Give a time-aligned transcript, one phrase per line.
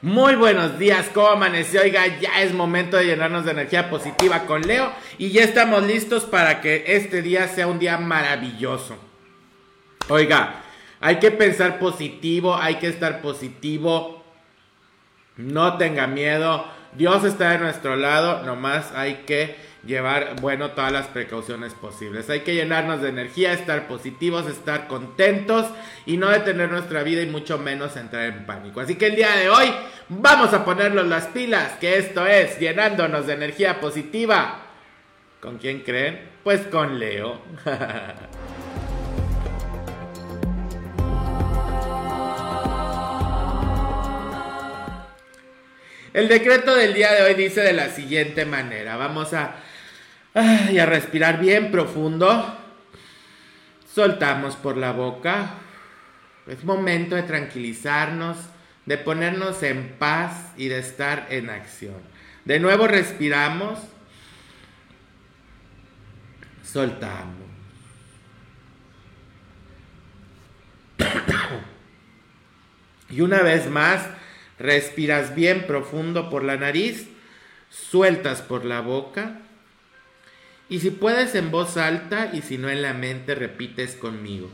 [0.00, 1.80] Muy buenos días, ¿cómo amaneció?
[1.80, 6.22] Oiga, ya es momento de llenarnos de energía positiva con Leo y ya estamos listos
[6.22, 8.96] para que este día sea un día maravilloso.
[10.08, 10.62] Oiga,
[11.00, 14.22] hay que pensar positivo, hay que estar positivo,
[15.36, 19.56] no tenga miedo, Dios está de nuestro lado, nomás hay que
[19.88, 22.28] llevar, bueno, todas las precauciones posibles.
[22.28, 25.66] Hay que llenarnos de energía, estar positivos, estar contentos
[26.04, 28.80] y no detener nuestra vida y mucho menos entrar en pánico.
[28.80, 29.72] Así que el día de hoy
[30.10, 34.66] vamos a ponernos las pilas, que esto es llenándonos de energía positiva.
[35.40, 36.20] ¿Con quién creen?
[36.44, 37.40] Pues con Leo.
[46.14, 48.96] El decreto del día de hoy dice de la siguiente manera.
[48.96, 49.54] Vamos a
[50.70, 52.56] y a respirar bien profundo.
[53.92, 55.54] Soltamos por la boca.
[56.46, 58.36] Es momento de tranquilizarnos,
[58.86, 61.96] de ponernos en paz y de estar en acción.
[62.44, 63.78] De nuevo respiramos.
[66.62, 67.48] Soltamos.
[73.10, 74.06] Y una vez más,
[74.58, 77.08] respiras bien profundo por la nariz,
[77.70, 79.40] sueltas por la boca
[80.68, 84.50] y si puedes en voz alta y si no en la mente, repites conmigo.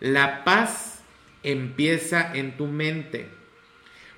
[0.00, 1.00] La paz
[1.42, 3.28] empieza en tu mente.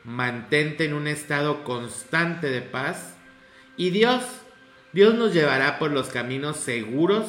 [0.04, 3.14] Mantente en un estado constante de paz
[3.76, 4.24] y Dios,
[4.92, 7.26] Dios nos llevará por los caminos seguros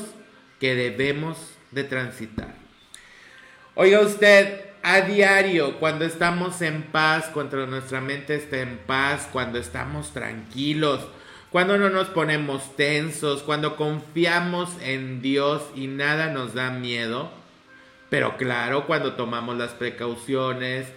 [0.59, 1.37] que debemos
[1.71, 2.55] de transitar.
[3.75, 9.59] Oiga usted, a diario, cuando estamos en paz, cuando nuestra mente está en paz, cuando
[9.59, 11.07] estamos tranquilos,
[11.51, 17.29] cuando no nos ponemos tensos, cuando confiamos en Dios y nada nos da miedo.
[18.09, 20.87] Pero claro, cuando tomamos las precauciones,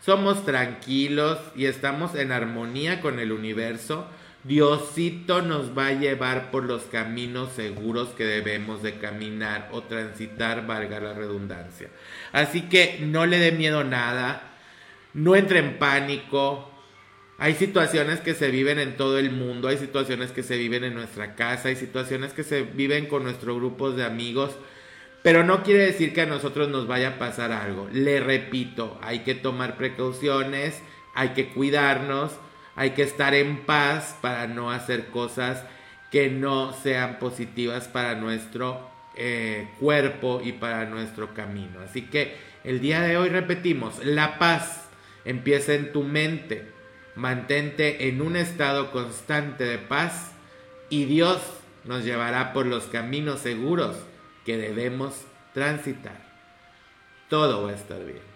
[0.00, 4.06] somos tranquilos y estamos en armonía con el universo,
[4.44, 10.66] Diosito nos va a llevar por los caminos seguros que debemos de caminar o transitar,
[10.66, 11.88] valga la redundancia.
[12.30, 14.42] Así que no le dé miedo nada,
[15.14, 16.73] no entre en pánico,
[17.38, 20.94] hay situaciones que se viven en todo el mundo, hay situaciones que se viven en
[20.94, 24.52] nuestra casa, hay situaciones que se viven con nuestros grupos de amigos,
[25.22, 27.88] pero no quiere decir que a nosotros nos vaya a pasar algo.
[27.92, 30.80] Le repito, hay que tomar precauciones,
[31.14, 32.32] hay que cuidarnos,
[32.76, 35.64] hay que estar en paz para no hacer cosas
[36.12, 41.80] que no sean positivas para nuestro eh, cuerpo y para nuestro camino.
[41.80, 44.88] Así que el día de hoy repetimos, la paz
[45.24, 46.73] empieza en tu mente
[47.16, 50.32] mantente en un estado constante de paz
[50.90, 51.40] y Dios
[51.84, 53.96] nos llevará por los caminos seguros
[54.44, 55.14] que debemos
[55.52, 56.24] transitar.
[57.28, 58.33] Todo va a estar bien.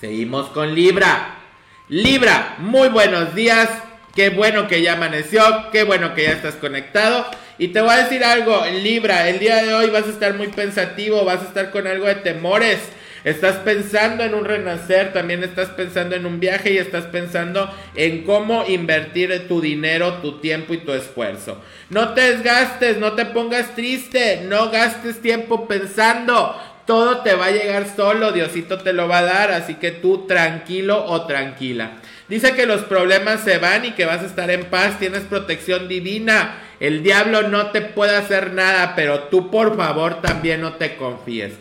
[0.00, 1.36] Seguimos con Libra.
[1.88, 3.70] Libra, muy buenos días.
[4.14, 7.24] Qué bueno que ya amaneció, qué bueno que ya estás conectado.
[7.56, 10.48] Y te voy a decir algo, Libra, el día de hoy vas a estar muy
[10.48, 12.78] pensativo, vas a estar con algo de temores.
[13.24, 18.24] Estás pensando en un renacer, también estás pensando en un viaje y estás pensando en
[18.24, 21.62] cómo invertir tu dinero, tu tiempo y tu esfuerzo.
[21.88, 26.54] No te desgastes, no te pongas triste, no gastes tiempo pensando.
[26.86, 30.26] Todo te va a llegar solo, Diosito te lo va a dar, así que tú
[30.26, 31.98] tranquilo o tranquila.
[32.28, 35.88] Dice que los problemas se van y que vas a estar en paz, tienes protección
[35.88, 36.62] divina.
[36.80, 41.54] El diablo no te puede hacer nada, pero tú por favor también no te confíes.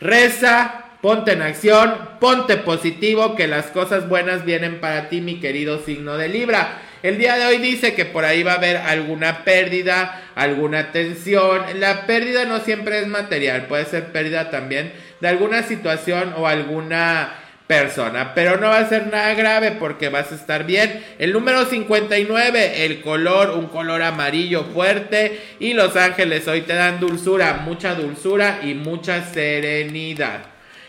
[0.00, 5.80] Reza, Ponte en acción, ponte positivo, que las cosas buenas vienen para ti, mi querido
[5.80, 6.80] signo de Libra.
[7.02, 11.62] El día de hoy dice que por ahí va a haber alguna pérdida, alguna tensión.
[11.80, 17.34] La pérdida no siempre es material, puede ser pérdida también de alguna situación o alguna
[17.66, 21.02] persona, pero no va a ser nada grave porque vas a estar bien.
[21.18, 27.00] El número 59, el color, un color amarillo fuerte y los ángeles hoy te dan
[27.00, 30.44] dulzura, mucha dulzura y mucha serenidad.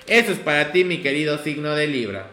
[0.08, 2.33] Eso es para ti, mi querido signo de Libra.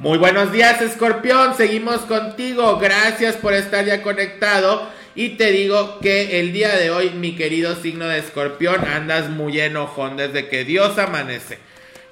[0.00, 1.54] Muy buenos días, escorpión.
[1.54, 2.78] Seguimos contigo.
[2.78, 4.88] Gracias por estar ya conectado.
[5.14, 9.60] Y te digo que el día de hoy, mi querido signo de escorpión, andas muy
[9.60, 11.58] enojón desde que Dios amanece.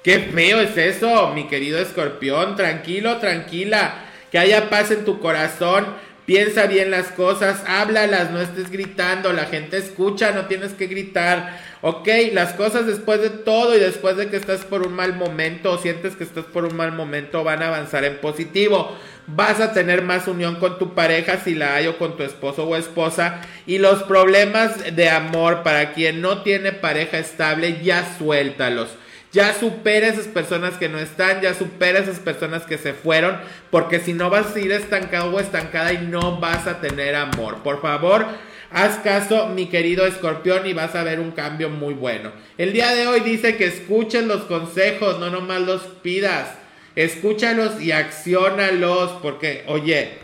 [0.03, 2.55] Qué feo es eso, mi querido escorpión.
[2.55, 4.05] Tranquilo, tranquila.
[4.31, 5.87] Que haya paz en tu corazón.
[6.29, 11.59] Piensa bien las cosas, háblalas, no estés gritando, la gente escucha, no tienes que gritar.
[11.81, 15.71] Ok, las cosas después de todo y después de que estás por un mal momento
[15.71, 18.95] o sientes que estás por un mal momento van a avanzar en positivo.
[19.25, 22.65] Vas a tener más unión con tu pareja si la hay o con tu esposo
[22.65, 23.41] o esposa.
[23.65, 28.89] Y los problemas de amor para quien no tiene pareja estable, ya suéltalos.
[29.31, 33.37] Ya supera esas personas que no están, ya supera esas personas que se fueron,
[33.69, 37.57] porque si no vas a ir estancado o estancada y no vas a tener amor.
[37.61, 38.25] Por favor,
[38.71, 42.31] Haz caso, mi querido escorpión, y vas a ver un cambio muy bueno.
[42.57, 46.49] El día de hoy dice que escuchen los consejos, no nomás los pidas.
[46.95, 50.19] Escúchalos y acciónalos, porque, oye,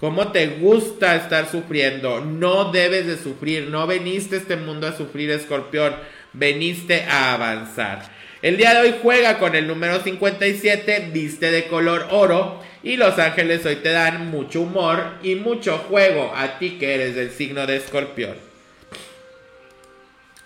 [0.00, 2.20] ¿cómo te gusta estar sufriendo?
[2.20, 5.94] No debes de sufrir, no veniste a este mundo a sufrir, escorpión,
[6.32, 8.10] veniste a avanzar.
[8.44, 13.18] El día de hoy juega con el número 57, viste de color oro y los
[13.18, 17.66] ángeles hoy te dan mucho humor y mucho juego a ti que eres del signo
[17.66, 18.34] de escorpión.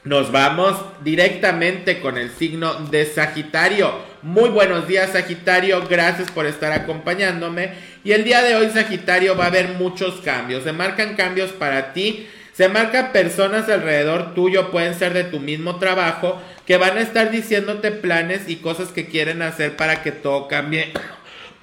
[0.05, 3.93] Nos vamos directamente con el signo de Sagitario.
[4.23, 7.73] Muy buenos días Sagitario, gracias por estar acompañándome.
[8.05, 10.63] Y el día de hoy Sagitario va a haber muchos cambios.
[10.63, 12.29] Se marcan cambios para ti.
[12.59, 17.31] Se marcan personas alrededor tuyo, pueden ser de tu mismo trabajo, que van a estar
[17.31, 20.93] diciéndote planes y cosas que quieren hacer para que todo cambie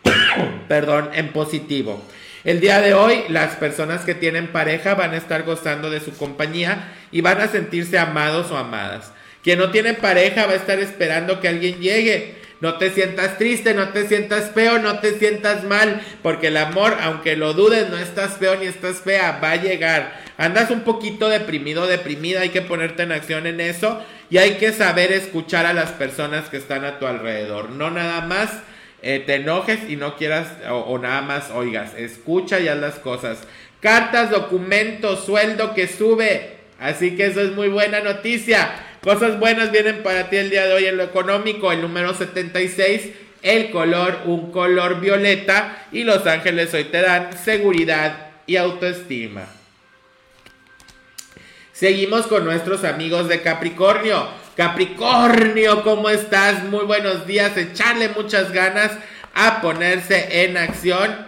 [0.70, 2.02] perdón, en positivo.
[2.46, 6.16] El día de hoy las personas que tienen pareja van a estar gozando de su
[6.16, 9.12] compañía y van a sentirse amados o amadas.
[9.44, 12.36] Quien no tiene pareja va a estar esperando que alguien llegue.
[12.62, 16.98] No te sientas triste, no te sientas feo, no te sientas mal, porque el amor,
[17.02, 20.24] aunque lo dudes, no estás feo ni estás fea, va a llegar.
[20.38, 24.74] Andas un poquito deprimido, deprimida, hay que ponerte en acción en eso y hay que
[24.74, 27.70] saber escuchar a las personas que están a tu alrededor.
[27.70, 28.50] No nada más
[29.02, 31.94] eh, te enojes y no quieras o, nada más oigas.
[31.96, 33.40] Escucha ya las cosas.
[33.80, 36.56] Cartas, documentos, sueldo que sube.
[36.80, 38.70] Así que eso es muy buena noticia.
[39.06, 41.72] Cosas buenas vienen para ti el día de hoy en lo económico.
[41.72, 43.12] El número 76,
[43.44, 45.86] el color, un color violeta.
[45.92, 49.46] Y los ángeles hoy te dan seguridad y autoestima.
[51.72, 54.28] Seguimos con nuestros amigos de Capricornio.
[54.58, 56.64] Capricornio, ¿cómo estás?
[56.64, 57.56] Muy buenos días.
[57.56, 58.92] Echarle muchas ganas
[59.36, 61.28] a ponerse en acción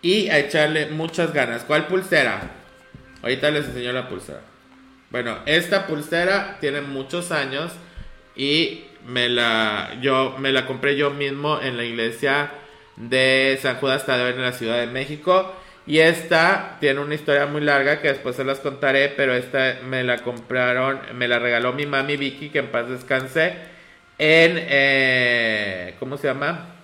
[0.00, 1.64] y a echarle muchas ganas.
[1.64, 2.52] ¿Cuál pulsera?
[3.20, 4.53] Ahorita les enseño la pulsera.
[5.14, 7.70] Bueno, esta pulsera tiene muchos años
[8.34, 12.50] y me la yo me la compré yo mismo en la iglesia
[12.96, 15.54] de San Judas Tadeo en la Ciudad de México
[15.86, 20.02] y esta tiene una historia muy larga que después se las contaré, pero esta me
[20.02, 23.50] la compraron, me la regaló mi mami Vicky, que en paz descanse,
[24.18, 26.74] en, eh, ¿cómo se llama?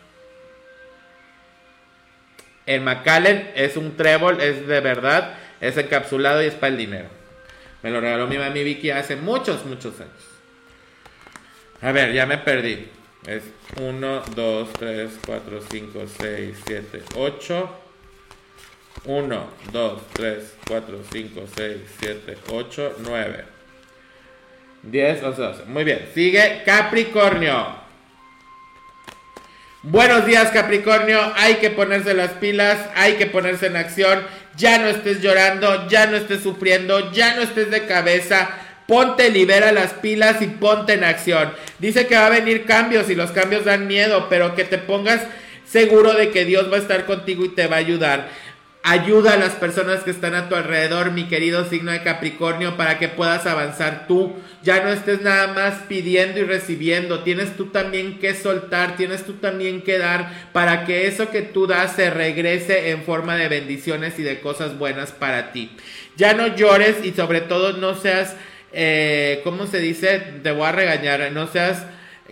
[2.65, 7.20] En McAllen, es un trébol, es de verdad, es encapsulado y es para el dinero.
[7.83, 10.13] Me lo regaló mi mami Vicky hace muchos, muchos años.
[11.83, 12.89] A ver, ya me perdí.
[13.27, 13.43] Es
[13.81, 17.71] 1, 2, 3, 4, 5, 6, 7, 8.
[19.05, 23.45] 1, 2, 3, 4, 5, 6, 7, 8, 9.
[24.83, 25.65] 10, 11, 12.
[25.67, 26.09] Muy bien.
[26.15, 27.81] Sigue Capricornio.
[29.83, 34.23] Buenos días Capricornio, hay que ponerse las pilas, hay que ponerse en acción,
[34.57, 38.51] ya no estés llorando, ya no estés sufriendo, ya no estés de cabeza,
[38.87, 41.53] ponte, libera las pilas y ponte en acción.
[41.79, 45.21] Dice que va a venir cambios y los cambios dan miedo, pero que te pongas
[45.65, 48.29] seguro de que Dios va a estar contigo y te va a ayudar.
[48.83, 52.99] Ayuda a las personas que están a tu alrededor, mi querido signo de Capricornio, para
[52.99, 54.35] que puedas avanzar tú.
[54.63, 57.23] Ya no estés nada más pidiendo y recibiendo.
[57.23, 61.67] Tienes tú también que soltar, tienes tú también que dar para que eso que tú
[61.67, 65.77] das se regrese en forma de bendiciones y de cosas buenas para ti.
[66.17, 68.35] Ya no llores y sobre todo no seas,
[68.73, 70.21] eh, ¿cómo se dice?
[70.43, 71.85] Te voy a regañar, no seas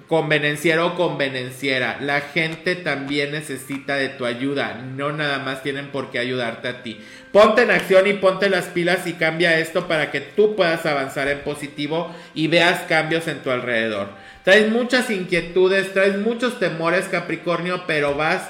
[0.07, 1.99] convenenciero o convenenciera.
[2.01, 4.75] La gente también necesita de tu ayuda.
[4.75, 7.01] No nada más tienen por qué ayudarte a ti.
[7.33, 11.29] Ponte en acción y ponte las pilas y cambia esto para que tú puedas avanzar
[11.29, 14.09] en positivo y veas cambios en tu alrededor.
[14.45, 18.49] Traes muchas inquietudes, traes muchos temores Capricornio, pero vas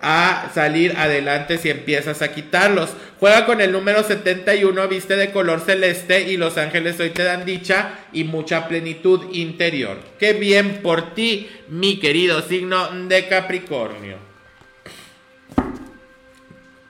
[0.00, 2.90] a salir adelante si empiezas a quitarlos.
[3.18, 7.44] Juega con el número 71, viste de color celeste y los ángeles hoy te dan
[7.44, 9.98] dicha y mucha plenitud interior.
[10.18, 14.16] Qué bien por ti, mi querido signo de Capricornio.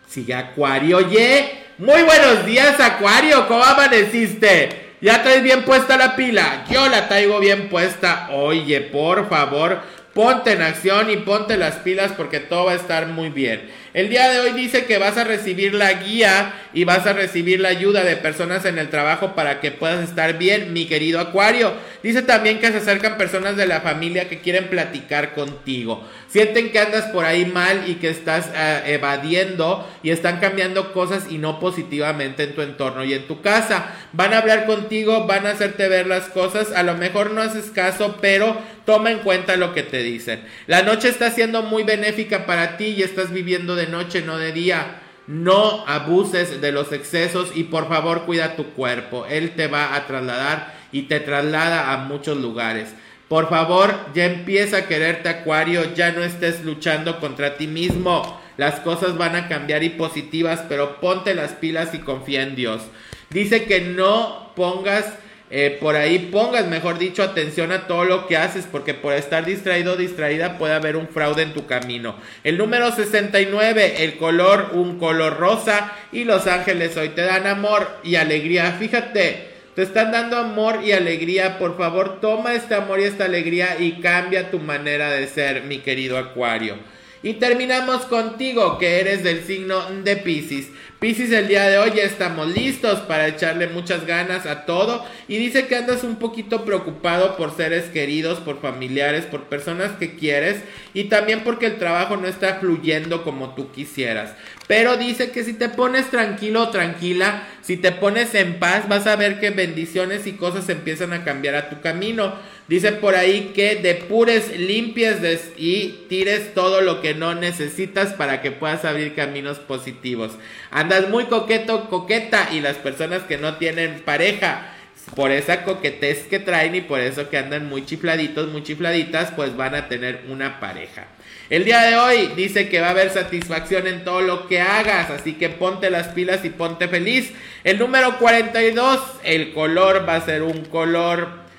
[0.09, 1.61] Sigue Acuario, oye.
[1.79, 3.49] Muy buenos días, Acuario.
[3.49, 4.91] ¿Cómo amaneciste?
[5.01, 6.65] ¿Ya traes bien puesta la pila?
[6.71, 8.29] Yo la traigo bien puesta.
[8.33, 9.81] Oye, por favor,
[10.21, 13.71] Ponte en acción y ponte las pilas porque todo va a estar muy bien.
[13.93, 17.59] El día de hoy dice que vas a recibir la guía y vas a recibir
[17.59, 21.73] la ayuda de personas en el trabajo para que puedas estar bien, mi querido Acuario.
[22.01, 26.05] Dice también que se acercan personas de la familia que quieren platicar contigo.
[26.29, 31.25] Sienten que andas por ahí mal y que estás eh, evadiendo y están cambiando cosas
[31.29, 33.93] y no positivamente en tu entorno y en tu casa.
[34.13, 36.71] Van a hablar contigo, van a hacerte ver las cosas.
[36.71, 40.41] A lo mejor no haces caso, pero toma en cuenta lo que te dicen.
[40.67, 45.03] La noche está siendo muy benéfica para ti y estás viviendo noche, no de día.
[45.27, 49.27] No abuses de los excesos y por favor cuida tu cuerpo.
[49.27, 52.95] Él te va a trasladar y te traslada a muchos lugares.
[53.29, 58.41] Por favor, ya empieza a quererte Acuario, ya no estés luchando contra ti mismo.
[58.57, 62.83] Las cosas van a cambiar y positivas, pero ponte las pilas y confía en Dios.
[63.31, 65.07] Dice que no pongas
[65.53, 69.45] eh, por ahí pongas, mejor dicho, atención a todo lo que haces, porque por estar
[69.45, 72.15] distraído o distraída puede haber un fraude en tu camino.
[72.45, 77.89] El número 69, el color, un color rosa, y los ángeles hoy te dan amor
[78.05, 78.77] y alegría.
[78.79, 81.59] Fíjate, te están dando amor y alegría.
[81.59, 85.79] Por favor, toma este amor y esta alegría y cambia tu manera de ser, mi
[85.79, 86.77] querido Acuario.
[87.23, 90.69] Y terminamos contigo, que eres del signo de Pisces.
[91.01, 95.05] Pisces, el día de hoy ya estamos listos para echarle muchas ganas a todo.
[95.29, 100.15] Y dice que andas un poquito preocupado por seres queridos, por familiares, por personas que
[100.17, 100.63] quieres.
[100.95, 104.35] Y también porque el trabajo no está fluyendo como tú quisieras.
[104.67, 109.07] Pero dice que si te pones tranquilo o tranquila, si te pones en paz, vas
[109.07, 112.35] a ver que bendiciones y cosas empiezan a cambiar a tu camino.
[112.71, 115.19] Dice por ahí que depures, limpies
[115.57, 120.39] y tires todo lo que no necesitas para que puedas abrir caminos positivos.
[120.71, 124.73] Andas muy coqueto, coqueta y las personas que no tienen pareja
[125.17, 129.57] por esa coquetez que traen y por eso que andan muy chifladitos, muy chifladitas, pues
[129.57, 131.09] van a tener una pareja.
[131.49, 135.11] El día de hoy dice que va a haber satisfacción en todo lo que hagas,
[135.11, 137.33] así que ponte las pilas y ponte feliz.
[137.65, 141.50] El número 42, el color va a ser un color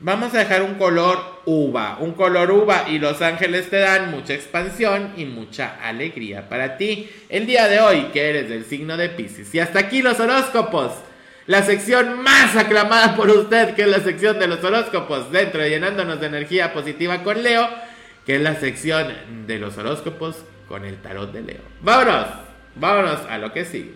[0.00, 4.32] Vamos a dejar un color uva, un color uva y los ángeles te dan mucha
[4.32, 9.08] expansión y mucha alegría para ti el día de hoy que eres del signo de
[9.08, 9.52] Pisces.
[9.56, 10.92] Y hasta aquí los horóscopos,
[11.46, 15.70] la sección más aclamada por usted que es la sección de los horóscopos dentro de
[15.70, 17.68] llenándonos de energía positiva con Leo,
[18.24, 19.12] que es la sección
[19.48, 21.62] de los horóscopos con el tarot de Leo.
[21.82, 22.26] Vámonos,
[22.76, 23.94] vámonos a lo que sigue.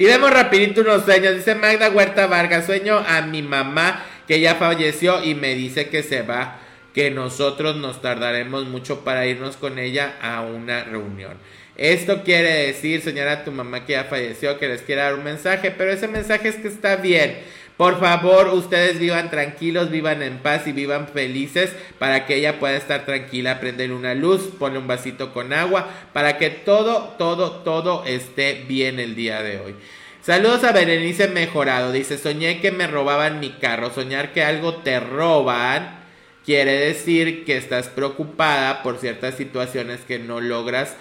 [0.00, 1.36] Y vemos rapidito unos sueños.
[1.36, 6.02] Dice Magda Huerta Vargas, sueño a mi mamá que ya falleció y me dice que
[6.02, 6.58] se va,
[6.94, 11.34] que nosotros nos tardaremos mucho para irnos con ella a una reunión.
[11.76, 15.22] Esto quiere decir, señora, a tu mamá que ya falleció, que les quiere dar un
[15.22, 17.36] mensaje, pero ese mensaje es que está bien.
[17.80, 22.76] Por favor, ustedes vivan tranquilos, vivan en paz y vivan felices para que ella pueda
[22.76, 28.04] estar tranquila, prender una luz, ponle un vasito con agua, para que todo, todo, todo
[28.04, 29.74] esté bien el día de hoy.
[30.20, 31.90] Saludos a Berenice Mejorado.
[31.90, 33.90] Dice, soñé que me robaban mi carro.
[33.90, 36.00] Soñar que algo te roban
[36.44, 40.96] quiere decir que estás preocupada por ciertas situaciones que no logras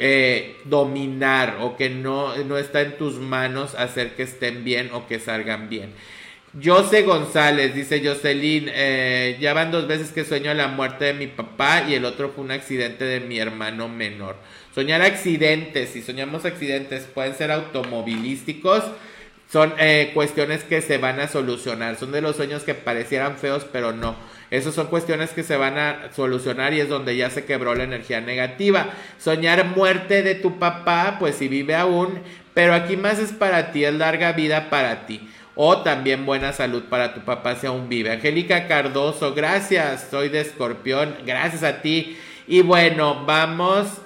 [0.00, 5.06] eh, dominar o que no, no está en tus manos hacer que estén bien o
[5.06, 5.92] que salgan bien.
[6.64, 11.28] José González, dice Jocelyn, eh, ya van dos veces que sueño la muerte de mi
[11.28, 14.34] papá y el otro fue un accidente de mi hermano menor.
[14.74, 18.82] Soñar accidentes, si soñamos accidentes, pueden ser automovilísticos,
[19.50, 21.96] son eh, cuestiones que se van a solucionar.
[21.96, 24.16] Son de los sueños que parecieran feos, pero no.
[24.50, 27.84] Esas son cuestiones que se van a solucionar y es donde ya se quebró la
[27.84, 28.88] energía negativa.
[29.18, 32.20] Soñar muerte de tu papá, pues si vive aún,
[32.52, 35.28] pero aquí más es para ti, es larga vida para ti.
[35.54, 38.10] O también buena salud para tu papá si aún vive.
[38.10, 40.08] Angélica Cardoso, gracias.
[40.10, 41.16] Soy de escorpión.
[41.26, 42.16] Gracias a ti.
[42.46, 44.00] Y bueno, vamos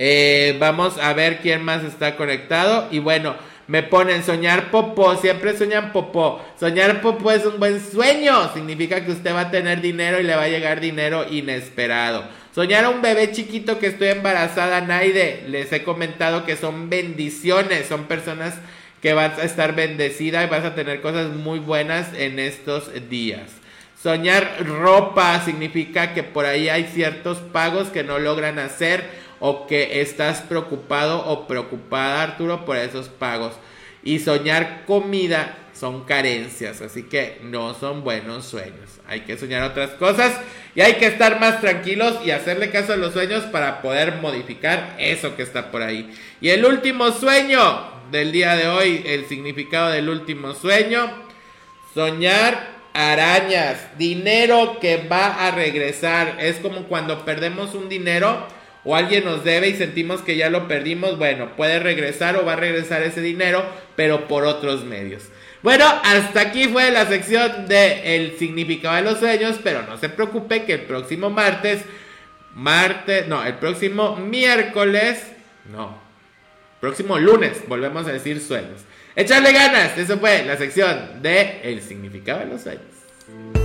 [0.00, 2.86] Eh, vamos a ver quién más está conectado.
[2.90, 3.34] Y bueno,
[3.68, 5.14] me ponen soñar popó.
[5.16, 6.44] Siempre soñan popó.
[6.58, 8.52] Soñar popó es un buen sueño.
[8.52, 12.24] Significa que usted va a tener dinero y le va a llegar dinero inesperado.
[12.54, 15.44] Soñar a un bebé chiquito que estoy embarazada, Naide.
[15.48, 17.86] Les he comentado que son bendiciones.
[17.86, 18.54] Son personas
[19.02, 23.50] que van a estar bendecidas y vas a tener cosas muy buenas en estos días.
[24.02, 30.00] Soñar ropa significa que por ahí hay ciertos pagos que no logran hacer o que
[30.00, 33.54] estás preocupado o preocupada, Arturo, por esos pagos.
[34.02, 39.00] Y soñar comida son carencias, así que no son buenos sueños.
[39.06, 40.32] Hay que soñar otras cosas
[40.74, 44.96] y hay que estar más tranquilos y hacerle caso a los sueños para poder modificar
[44.98, 46.12] eso que está por ahí.
[46.40, 51.10] Y el último sueño del día de hoy, el significado del último sueño,
[51.94, 56.38] soñar arañas, dinero que va a regresar.
[56.40, 58.46] Es como cuando perdemos un dinero
[58.84, 62.54] o alguien nos debe y sentimos que ya lo perdimos, bueno, puede regresar o va
[62.54, 63.64] a regresar ese dinero,
[63.96, 65.24] pero por otros medios.
[65.62, 70.08] Bueno, hasta aquí fue la sección de el significado de los sueños, pero no se
[70.08, 71.82] preocupe que el próximo martes,
[72.54, 75.24] martes, no, el próximo miércoles,
[75.72, 75.98] no,
[76.80, 78.82] próximo lunes volvemos a decir sueños.
[79.16, 83.57] Echarle ganas, eso fue la sección de el significado de los sueños.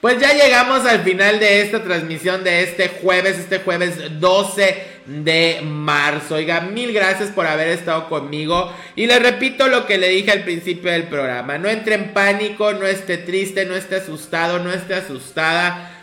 [0.00, 5.60] Pues ya llegamos al final de esta transmisión de este jueves, este jueves 12 de
[5.62, 6.36] marzo.
[6.36, 8.72] Oiga, mil gracias por haber estado conmigo.
[8.96, 11.58] Y le repito lo que le dije al principio del programa.
[11.58, 15.99] No entre en pánico, no esté triste, no esté asustado, no esté asustada.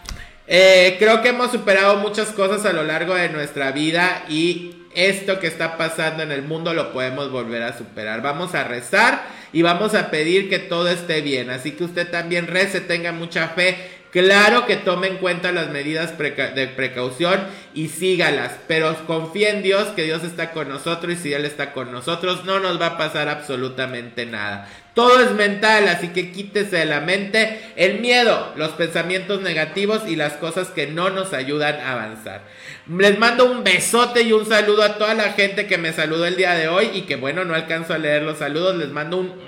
[0.48, 5.40] Eh, creo que hemos superado muchas cosas a lo largo de nuestra vida y esto
[5.40, 8.22] que está pasando en el mundo lo podemos volver a superar.
[8.22, 11.50] Vamos a rezar y vamos a pedir que todo esté bien.
[11.50, 13.78] Así que usted también rece, tenga mucha fe.
[14.12, 17.42] Claro que tome en cuenta las medidas de precaución
[17.74, 21.74] y sígalas, pero confía en Dios que Dios está con nosotros y si Él está
[21.74, 24.70] con nosotros no nos va a pasar absolutamente nada.
[24.98, 30.16] Todo es mental, así que quítese de la mente el miedo, los pensamientos negativos y
[30.16, 32.42] las cosas que no nos ayudan a avanzar.
[32.90, 36.36] Les mando un besote y un saludo a toda la gente que me saludó el
[36.36, 38.76] día de hoy y que bueno, no alcanzo a leer los saludos.
[38.76, 39.40] Les mando un...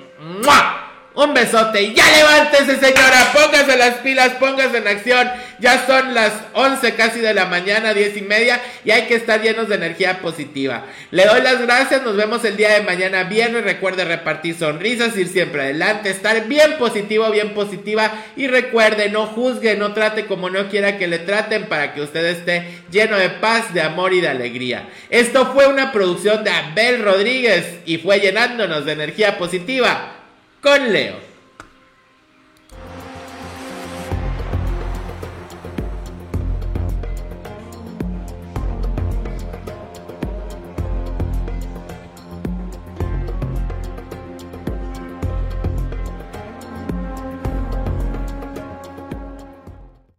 [1.19, 5.29] Un besote y ya levántese señora, póngase las pilas, póngase en acción.
[5.59, 9.41] Ya son las 11 casi de la mañana, 10 y media y hay que estar
[9.41, 10.85] llenos de energía positiva.
[11.11, 13.65] Le doy las gracias, nos vemos el día de mañana viernes.
[13.65, 19.75] Recuerde repartir sonrisas, ir siempre adelante, estar bien positivo, bien positiva y recuerde, no juzgue,
[19.75, 23.73] no trate como no quiera que le traten para que usted esté lleno de paz,
[23.73, 24.87] de amor y de alegría.
[25.09, 30.15] Esto fue una producción de Abel Rodríguez y fue llenándonos de energía positiva
[30.61, 31.28] con Leo.